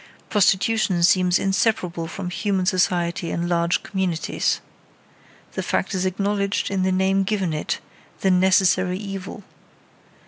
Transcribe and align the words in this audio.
Prostitution 0.31 1.03
seems 1.03 1.37
inseparable 1.37 2.07
from 2.07 2.31
human 2.31 2.65
society 2.65 3.29
in 3.29 3.47
large 3.47 3.83
communities. 3.83 4.59
The 5.51 5.61
fact 5.61 5.93
is 5.93 6.07
acknowledged 6.07 6.71
in 6.71 6.81
the 6.81 6.91
name 6.91 7.21
given 7.21 7.53
it, 7.53 7.77
"the 8.21 8.31
necessary 8.31 8.97
evil." 8.97 9.43